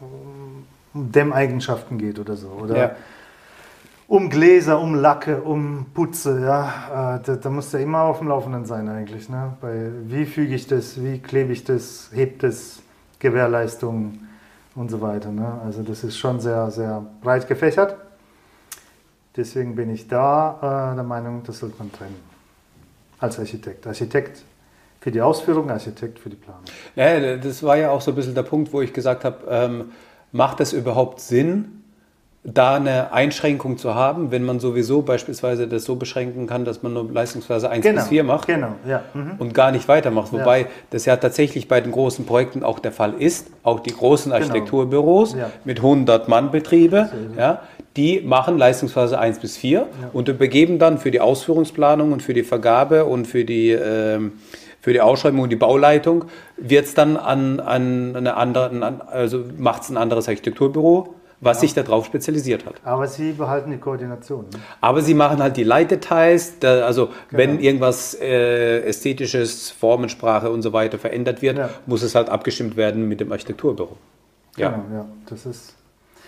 [0.00, 2.48] um Dämmeigenschaften geht oder so.
[2.48, 2.90] Oder ja.
[4.06, 8.28] um Gläser, um Lacke, um Putze, ja, äh, da, da muss ja immer auf dem
[8.28, 9.28] Laufenden sein eigentlich.
[9.28, 9.56] Ne?
[9.60, 12.82] Bei wie füge ich das, wie klebe ich das, hebt es,
[13.18, 14.20] Gewährleistung
[14.74, 15.30] und so weiter.
[15.30, 15.60] Ne?
[15.64, 17.96] Also das ist schon sehr, sehr breit gefächert.
[19.36, 22.16] Deswegen bin ich da äh, der Meinung, das sollte man trennen.
[23.18, 23.86] Als Architekt.
[23.86, 24.42] Architekt
[25.00, 26.62] für die Ausführung, Architekt für die Planung.
[26.96, 29.92] Ja, das war ja auch so ein bisschen der Punkt, wo ich gesagt habe, ähm,
[30.32, 31.78] macht es überhaupt Sinn,
[32.44, 36.94] da eine Einschränkung zu haben, wenn man sowieso beispielsweise das so beschränken kann, dass man
[36.94, 39.02] nur Leistungsphase 1 genau, bis 4 macht genau, ja.
[39.12, 39.32] mhm.
[39.38, 40.32] und gar nicht weitermacht.
[40.32, 40.66] Wobei ja.
[40.90, 43.48] das ja tatsächlich bei den großen Projekten auch der Fall ist.
[43.62, 44.42] Auch die großen genau.
[44.42, 45.46] Architekturbüros genau.
[45.46, 45.52] ja.
[45.64, 47.62] mit 100 Mann Betriebe, ja,
[47.96, 52.44] die machen Leistungsphase 1 bis 4 und übergeben dann für die Ausführungsplanung und für die
[52.44, 54.34] Vergabe und für die, ähm,
[54.80, 56.24] für die Ausschreibung und die Bauleitung
[56.56, 61.60] wird es dann an, an eine andere, an, also macht es ein anderes Architekturbüro, was
[61.60, 62.74] sich darauf spezialisiert hat.
[62.84, 64.46] Aber Sie behalten die Koordination.
[64.52, 64.58] Ne?
[64.80, 70.72] Aber sie machen halt die Leitdetails, da, also wenn irgendwas äh, ästhetisches, Formensprache und so
[70.72, 71.70] weiter verändert wird, Ja.
[71.86, 73.96] muss es halt abgestimmt werden mit dem Architekturbüro.
[74.56, 74.70] Ja.
[74.70, 75.06] Genau, ja.
[75.30, 75.76] Das ist.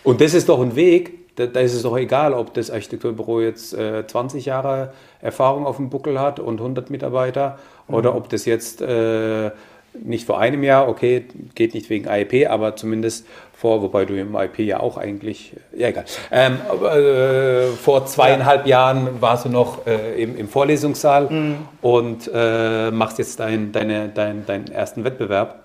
[0.04, 3.40] Und das ist doch ein Weg, da, da ist es doch egal, ob das Architekturbüro
[3.40, 8.44] jetzt äh, 20 Jahre Erfahrung auf dem Buckel hat und 100 Mitarbeiter oder ob das
[8.44, 9.50] jetzt äh,
[9.92, 11.24] nicht vor einem Jahr, okay,
[11.54, 15.88] geht nicht wegen IP, aber zumindest vor, wobei du im IP ja auch eigentlich, ja
[15.88, 22.90] egal, ähm, äh, vor zweieinhalb Jahren warst du noch äh, im, im Vorlesungssaal und äh,
[22.90, 25.64] machst jetzt dein, deine, dein, deinen ersten Wettbewerb.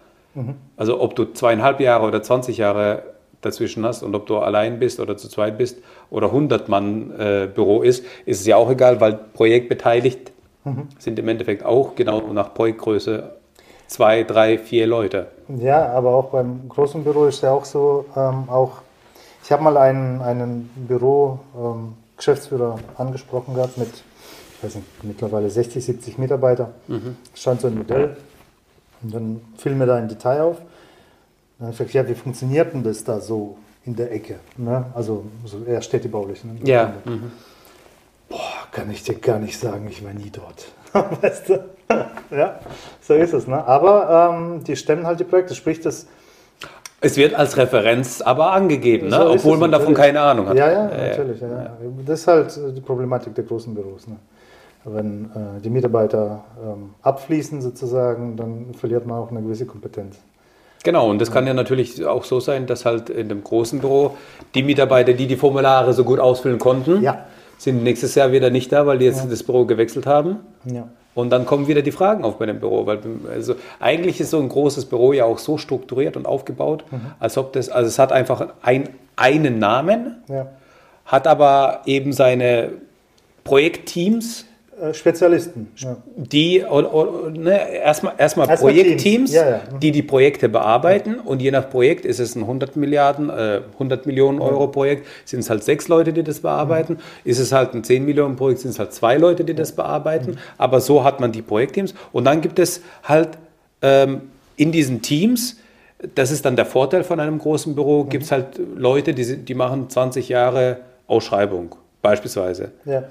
[0.76, 3.04] Also ob du zweieinhalb Jahre oder 20 Jahre
[3.46, 5.78] dazwischen hast und ob du allein bist oder zu zweit bist
[6.10, 10.32] oder 100 Mann äh, Büro ist, ist es ja auch egal, weil projektbeteiligt
[10.98, 13.36] sind im Endeffekt auch genau nach Projektgröße
[13.88, 15.28] zwei, drei, vier Leute.
[15.48, 18.82] Ja, aber auch beim großen Büro ist ja auch so, ähm, auch,
[19.44, 25.50] ich habe mal einen, einen Büro, ähm, Geschäftsführer angesprochen gehabt mit, ich weiß nicht, mittlerweile
[25.50, 26.72] 60, 70 Mitarbeiter.
[27.36, 28.18] Stand so ein Modell
[29.04, 30.58] und dann fiel mir da ein Detail auf.
[31.60, 34.40] Gesagt, ja, wie funktioniert denn das da so in der Ecke?
[34.58, 34.86] Ne?
[34.94, 36.44] Also so eher städtebaulich.
[36.44, 36.58] Ne?
[36.64, 36.94] Ja.
[38.30, 40.68] Boah, kann ich dir gar nicht sagen, ich war nie dort.
[41.22, 41.66] weißt du?
[42.36, 42.60] ja,
[43.02, 43.48] so ist es.
[43.48, 43.66] Ne?
[43.66, 46.08] Aber ähm, die stemmen halt die Projekte, sprich das.
[47.02, 49.18] Es wird als Referenz aber angegeben, ne?
[49.18, 50.08] So obwohl man davon natürlich.
[50.08, 50.58] keine Ahnung hat.
[50.58, 51.40] Ja, ja, natürlich.
[51.40, 51.78] Ja, ja.
[52.06, 54.08] Das ist halt äh, die Problematik der großen Büros.
[54.08, 54.16] Ne?
[54.86, 60.18] Wenn äh, die Mitarbeiter ähm, abfließen sozusagen, dann verliert man auch eine gewisse Kompetenz.
[60.86, 64.16] Genau, und das kann ja natürlich auch so sein, dass halt in dem großen Büro
[64.54, 67.26] die Mitarbeiter, die die Formulare so gut ausfüllen konnten, Ja.
[67.58, 70.38] sind nächstes Jahr wieder nicht da, weil die jetzt das Büro gewechselt haben.
[70.66, 70.88] Ja.
[71.16, 72.86] Und dann kommen wieder die Fragen auf bei dem Büro.
[72.86, 73.00] Weil,
[73.34, 76.84] also eigentlich ist so ein großes Büro ja auch so strukturiert und aufgebaut,
[77.20, 80.48] als ob das, also es hat einfach ein, einen Namen, Ja.
[81.06, 82.74] hat aber eben seine
[83.46, 84.46] Projektteams,
[84.92, 85.72] Spezialisten.
[85.78, 85.98] Ja.
[86.16, 89.34] die oder, oder, ne, erstmal erstmal Erstmal Projektteams, Teams.
[89.34, 89.62] Ja, ja.
[89.72, 89.80] Mhm.
[89.80, 94.06] die die Projekte bearbeiten und je nach Projekt ist es ein 100 Milliarden, äh, 100
[94.06, 97.00] Millionen Euro Projekt, sind es halt sechs Leute, die das bearbeiten.
[97.24, 100.32] Ist es halt ein 10 Millionen Projekt, sind es halt zwei Leute, die das bearbeiten.
[100.32, 100.38] Mhm.
[100.58, 103.30] Aber so hat man die Projektteams und dann gibt es halt
[103.82, 104.24] ähm,
[104.58, 105.58] in diesen Teams
[106.14, 108.04] das ist dann der Vorteil von einem großen Büro.
[108.04, 108.10] Mhm.
[108.10, 112.72] Gibt es halt Leute, die, die machen 20 Jahre Ausschreibung, beispielsweise.
[112.86, 113.04] Ja.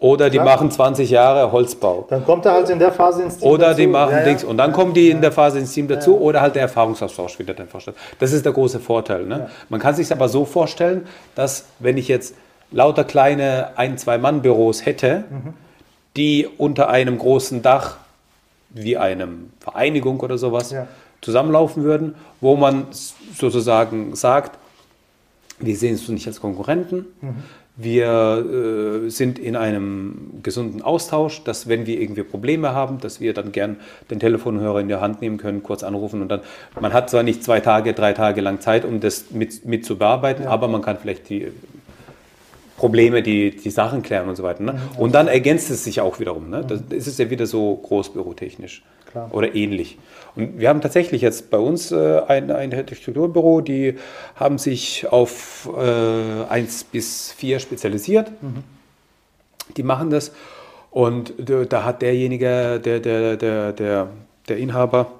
[0.00, 0.46] Oder die Klar.
[0.56, 2.06] machen 20 Jahre Holzbau.
[2.08, 3.48] Dann kommt er halt in der Phase ins Team.
[3.48, 3.92] Oder die dazu.
[3.92, 4.24] machen ja.
[4.24, 4.42] Dings.
[4.44, 7.60] Und dann kommen die in der Phase ins Team dazu oder halt der Erfahrungsaustausch findet
[7.60, 7.94] einfach statt.
[8.18, 9.26] Das ist der große Vorteil.
[9.26, 9.50] Ne?
[9.68, 12.34] Man kann sich aber so vorstellen, dass wenn ich jetzt
[12.72, 15.52] lauter kleine Ein-, Zwei-Mann-Büros hätte, Mhm.
[16.16, 17.96] die unter einem großen Dach
[18.70, 20.86] wie einem Vereinigung oder sowas Ja.
[21.20, 22.86] zusammenlaufen würden, wo man
[23.36, 24.56] sozusagen sagt,
[25.60, 27.06] wir sehen uns nicht als Konkurrenten.
[27.76, 33.32] Wir äh, sind in einem gesunden Austausch, dass wenn wir irgendwie Probleme haben, dass wir
[33.32, 33.76] dann gern
[34.10, 36.40] den Telefonhörer in der Hand nehmen können, kurz anrufen und dann,
[36.78, 39.96] man hat zwar nicht zwei Tage, drei Tage lang Zeit, um das mit, mit zu
[39.96, 41.48] bearbeiten, aber man kann vielleicht die
[42.76, 44.62] Probleme, die, die Sachen klären und so weiter.
[44.62, 44.80] Ne?
[44.98, 46.50] Und dann ergänzt es sich auch wiederum.
[46.50, 46.64] Ne?
[46.66, 49.28] Das ist es ja wieder so großbürotechnisch Klar.
[49.32, 49.98] oder ähnlich.
[50.36, 53.96] Und wir haben tatsächlich jetzt bei uns äh, ein, ein Architekturbüro, die
[54.36, 58.30] haben sich auf äh, 1 bis 4 spezialisiert.
[59.76, 60.32] Die machen das.
[60.90, 64.08] Und da hat derjenige, der, der, der, der,
[64.48, 65.12] der Inhaber,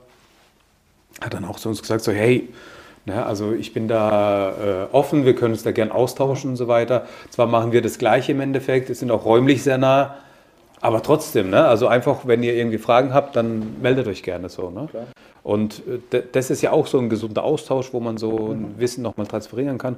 [1.21, 2.49] hat dann auch zu uns gesagt, so hey,
[3.05, 6.67] ne, also ich bin da äh, offen, wir können uns da gern austauschen und so
[6.67, 7.07] weiter.
[7.31, 10.17] Zwar machen wir das Gleiche im Endeffekt, es sind auch räumlich sehr nah,
[10.81, 14.71] aber trotzdem, ne, also einfach, wenn ihr irgendwie Fragen habt, dann meldet euch gerne so.
[14.71, 14.89] Ne?
[15.43, 19.03] Und äh, das ist ja auch so ein gesunder Austausch, wo man so ein Wissen
[19.03, 19.97] nochmal transferieren kann,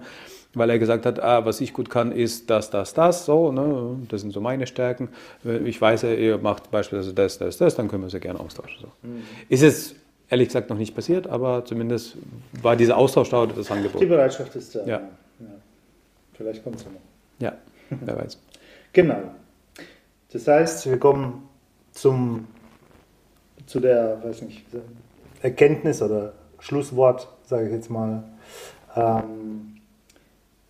[0.54, 3.96] weil er gesagt hat, ah, was ich gut kann, ist das, das, das, so, ne?
[4.08, 5.08] das sind so meine Stärken.
[5.44, 8.40] Äh, Ich weiß, ihr macht beispielsweise das, das, das, dann können wir uns ja gerne
[8.40, 8.78] austauschen.
[8.82, 8.88] So.
[9.48, 9.94] Ist es
[10.30, 12.16] ehrlich gesagt noch nicht passiert, aber zumindest
[12.60, 14.08] war dieser Austausch da oder das Die Angebot.
[14.08, 14.84] Bereitschaft ist da.
[14.84, 15.00] Ja.
[16.34, 16.92] Vielleicht kommt es noch.
[17.38, 17.52] Ja,
[17.90, 18.38] wer weiß.
[18.94, 19.16] Genau.
[20.32, 21.46] Das heißt, wir kommen
[21.92, 22.48] zum,
[23.66, 24.64] zu der, weiß nicht,
[25.42, 28.24] Erkenntnis oder Schlusswort, sage ich jetzt mal.
[28.96, 29.76] Ähm,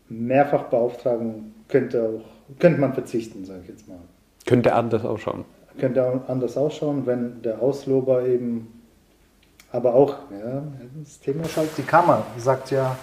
[0.09, 2.25] Mehrfachbeauftragung könnte auch,
[2.59, 4.01] könnte man verzichten, sage ich jetzt mal.
[4.47, 5.45] Könnte anders ausschauen.
[5.79, 8.83] Könnte anders ausschauen, wenn der Auslober eben,
[9.71, 10.65] aber auch, ja,
[11.03, 12.97] das Thema ist halt, die Kammer sagt ja,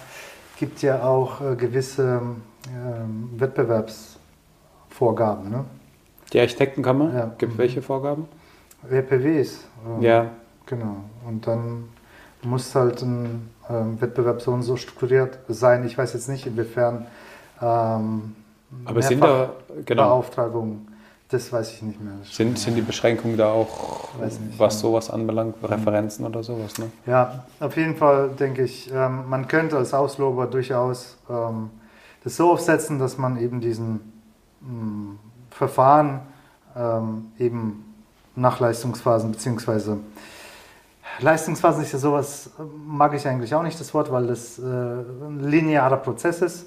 [0.58, 2.20] gibt ja auch äh, gewisse
[2.68, 5.50] ähm, Wettbewerbsvorgaben.
[5.50, 5.64] Ne?
[6.32, 7.14] Die Architektenkammer?
[7.14, 7.30] Ja.
[7.38, 7.58] Gibt Mhm.
[7.58, 8.26] welche Vorgaben?
[8.82, 9.64] WPWs.
[9.86, 10.26] ähm, Ja.
[10.66, 10.96] Genau.
[11.26, 11.88] Und dann
[12.42, 15.84] muss halt ein ähm, Wettbewerb so und so strukturiert sein.
[15.84, 17.06] Ich weiß jetzt nicht, inwiefern
[17.60, 18.34] ähm,
[18.84, 19.50] Aber sind da,
[19.84, 20.86] genau, Beauftragung,
[21.28, 22.14] das weiß ich nicht mehr.
[22.24, 24.80] Sind, sind die Beschränkungen da auch, nicht, was ja.
[24.80, 26.78] sowas anbelangt, Referenzen oder sowas?
[26.78, 26.86] Ne?
[27.06, 31.70] Ja, auf jeden Fall denke ich, ähm, man könnte als Auslober durchaus ähm,
[32.24, 34.00] das so aufsetzen, dass man eben diesen
[34.60, 35.16] mh,
[35.60, 36.20] Verfahren
[36.74, 37.84] ähm, eben
[38.34, 39.98] nach Leistungsphasen beziehungsweise
[41.18, 42.48] Leistungsphasen ist ja sowas,
[42.86, 46.66] mag ich eigentlich auch nicht das Wort, weil das äh, ein linearer Prozess ist.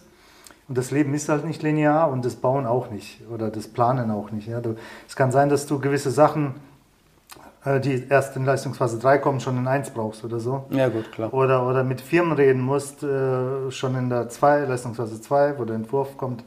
[0.67, 4.11] Und das Leben ist halt nicht linear und das Bauen auch nicht oder das Planen
[4.11, 4.47] auch nicht.
[4.47, 4.61] Ja.
[4.61, 4.75] Du,
[5.07, 6.53] es kann sein, dass du gewisse Sachen,
[7.65, 10.65] äh, die erst in Leistungsphase 3 kommen, schon in 1 brauchst oder so.
[10.69, 11.33] Ja, gut, klar.
[11.33, 15.77] Oder, oder mit Firmen reden musst, äh, schon in der 2, Leistungsphase 2, wo der
[15.77, 16.43] Entwurf kommt.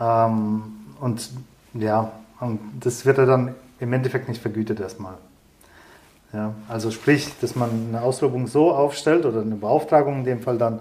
[0.00, 0.62] Ähm,
[1.00, 1.30] und
[1.80, 5.14] ja, und das wird ja dann im Endeffekt nicht vergütet erstmal.
[6.32, 10.58] Ja, also sprich, dass man eine Auslobung so aufstellt oder eine Beauftragung in dem Fall
[10.58, 10.80] dann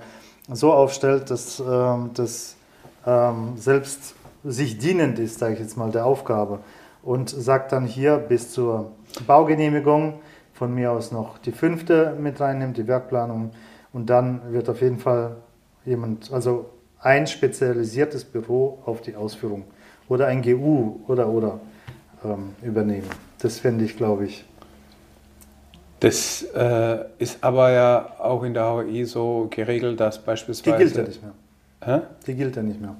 [0.51, 2.55] so aufstellt, dass ähm, das
[3.05, 6.59] ähm, selbst sich dienend ist, sage ich jetzt mal, der Aufgabe
[7.03, 8.91] und sagt dann hier bis zur
[9.27, 10.19] Baugenehmigung
[10.53, 13.51] von mir aus noch die fünfte mit reinnimmt, die Werkplanung
[13.93, 15.37] und dann wird auf jeden Fall
[15.85, 19.65] jemand, also ein spezialisiertes Büro auf die Ausführung
[20.09, 21.59] oder ein GU oder oder
[22.23, 23.07] ähm, übernehmen.
[23.39, 24.45] Das fände ich, glaube ich,
[25.99, 30.77] Das äh, ist aber ja auch in der HOI so geregelt, dass die beispielsweise.
[30.77, 31.33] gilt ja nicht mehr.
[31.83, 32.01] Hä?
[32.27, 32.95] Die gilt ja nicht mehr.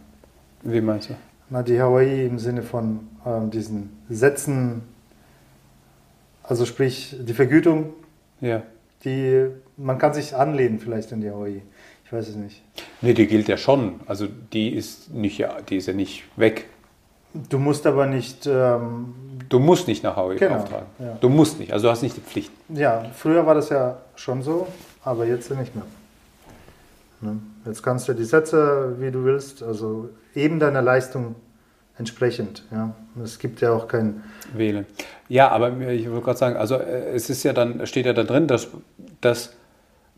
[0.64, 1.14] Wie meinst du?
[1.50, 4.82] Na, die Hawaii im Sinne von ähm, diesen Sätzen,
[6.44, 7.94] also sprich die Vergütung,
[8.42, 8.64] Ja.
[9.04, 11.62] die man kann sich anlehnen vielleicht an die Hawaii.
[12.06, 12.62] Ich weiß es nicht.
[13.02, 14.00] Nee, die gilt ja schon.
[14.06, 16.66] Also die ist nicht, ja, die ist ja nicht weg.
[17.50, 19.14] Du musst aber nicht, ähm,
[19.50, 20.86] Du musst nicht nach HOI Genau, auftragen.
[21.00, 21.18] ja.
[21.22, 21.72] Du musst nicht.
[21.74, 22.52] Also du hast nicht die Pflicht.
[22.70, 24.68] ja, früher war das ja schon so,
[25.04, 25.86] aber jetzt nicht mehr.
[27.22, 27.40] Ne?
[27.66, 31.36] Jetzt kannst du die Sätze, wie du willst, also eben deiner Leistung
[31.98, 32.64] entsprechend.
[32.72, 32.94] Ja?
[33.24, 34.86] Es gibt ja auch kein, wählen.
[35.30, 38.24] Ja, aber ich wollte gerade sagen, also äh, es ist ja dann, steht ja da
[38.24, 38.68] drin, dass,
[39.22, 39.54] dass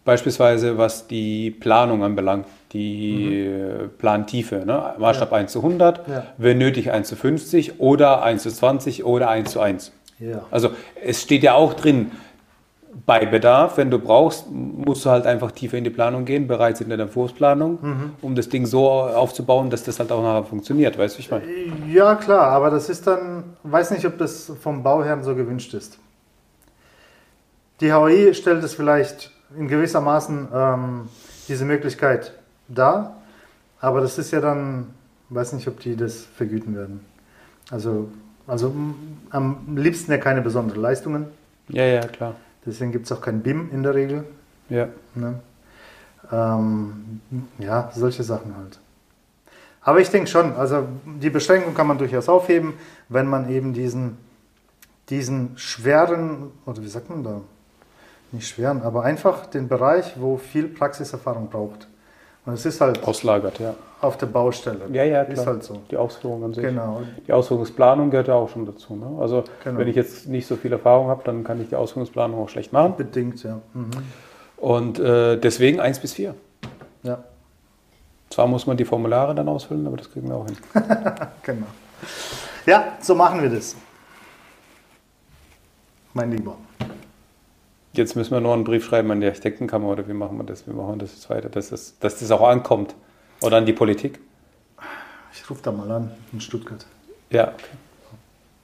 [0.07, 4.95] beispielsweise was die Planung anbelangt, die äh, Plantiefe, ne?
[4.97, 6.23] Maßstab 1 zu 100, Ja.
[6.37, 9.91] wenn nötig 1 zu 50 oder 1 zu 20 oder 1 zu 1.
[10.19, 10.69] ja, Also
[11.03, 12.11] es steht ja auch drin,
[13.05, 16.81] bei Bedarf, wenn du brauchst, musst du halt einfach tiefer in die Planung gehen, bereits
[16.81, 18.11] in der Entwurfsplanung, Mhm.
[18.21, 21.43] um das Ding so aufzubauen, dass das halt auch nachher funktioniert, weißt du, ich meine?
[21.93, 25.99] Ja, klar, aber das ist dann, weiß nicht, ob das vom Bauherrn so gewünscht ist.
[27.81, 31.09] Die HOI stellt es vielleicht in gewisser Maßen ähm,
[31.47, 32.33] diese Möglichkeit
[32.67, 33.15] dar,
[33.79, 34.87] aber das ist ja dann,
[35.29, 37.05] weiß nicht, ob die das vergüten werden.
[37.71, 38.09] Also,
[38.45, 38.73] also
[39.29, 41.27] am liebsten ja keine besonderen Leistungen,
[41.69, 42.35] Ja, ja, klar.
[42.65, 44.23] deswegen gibt es auch kein BIM in der Regel.
[44.69, 44.87] Ja.
[45.15, 45.39] Ne?
[46.31, 47.21] Ähm,
[47.59, 48.79] ja, solche Sachen halt.
[49.81, 50.85] Aber ich denke schon, also
[51.21, 52.73] die Beschränkung kann man durchaus aufheben,
[53.07, 54.17] wenn man eben diesen,
[55.09, 57.39] diesen schweren, oder wie sagt man da?
[58.31, 61.87] Nicht schweren, aber einfach den Bereich, wo viel Praxiserfahrung braucht.
[62.45, 63.73] Und es ist halt Auslagert, ja.
[63.99, 64.81] auf der Baustelle.
[64.93, 65.45] Ja, ja, Ist klar.
[65.47, 65.81] halt so.
[65.91, 66.63] Die Ausführung an sich.
[66.63, 67.01] Genau.
[67.27, 68.95] Die Ausführungsplanung gehört ja auch schon dazu.
[68.95, 69.17] Ne?
[69.19, 69.79] Also Genau.
[69.79, 72.71] wenn ich jetzt nicht so viel Erfahrung habe, dann kann ich die Ausführungsplanung auch schlecht
[72.71, 72.95] machen.
[72.97, 73.59] Bedingt, ja.
[73.73, 73.91] Mhm.
[74.57, 76.35] Und äh, deswegen 1 bis 4.
[77.03, 77.23] Ja,
[78.29, 80.57] Zwar muss man die Formulare dann ausfüllen, aber das kriegen wir auch hin.
[81.43, 81.67] genau.
[82.65, 83.75] Ja, so machen wir das.
[86.13, 86.57] Mein Lieber.
[87.97, 90.67] Jetzt müssen wir nur einen Brief schreiben an die Architektenkammer oder wie machen wir das?
[90.67, 92.93] Wie machen wir das jetzt weiter, dass das, dass das auch ankommt?
[93.41, 94.19] Oder an die Politik?
[95.33, 96.85] Ich rufe da mal an in Stuttgart.
[97.31, 97.63] Ja, okay.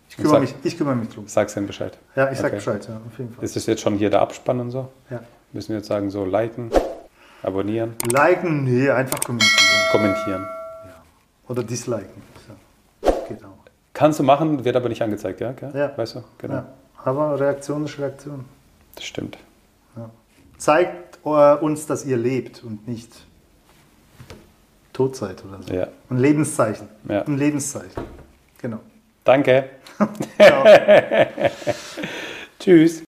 [0.10, 1.24] Ich kümmere sag- mich, ich kümmere mich drum.
[1.28, 1.98] sag's ihnen Bescheid.
[2.16, 2.56] Ja, ich sag Okay.
[2.58, 3.44] Bescheid, ja, auf jeden Fall.
[3.44, 4.90] Ist das jetzt schon hier der Abspann und so?
[5.10, 5.20] Ja.
[5.52, 6.70] Müssen wir jetzt sagen, so liken,
[7.42, 9.52] abonnieren, Liken, nee, einfach kommentieren.
[9.92, 10.48] kommentieren.
[11.48, 12.22] Oder disliken.
[13.04, 13.12] Ja.
[13.28, 13.50] Geht auch.
[13.94, 15.52] Kannst du machen, wird aber nicht angezeigt, ja?
[15.54, 15.72] Gell?
[15.74, 15.92] Ja.
[15.98, 16.24] Weißt du?
[16.38, 16.54] Genau.
[16.54, 16.66] Ja.
[17.04, 18.46] Aber Reaktion ist Reaktion.
[18.96, 19.38] Das stimmt.
[20.58, 23.12] Zeigt äh, uns, dass ihr lebt und nicht
[24.94, 25.74] tot seid oder so.
[25.74, 25.88] Ja.
[26.10, 26.88] Ein Lebenszeichen.
[27.10, 27.24] Ja.
[27.24, 28.04] Ein Lebenszeichen.
[28.62, 28.80] Genau.
[29.24, 29.70] Danke.
[32.60, 33.04] Tschüss.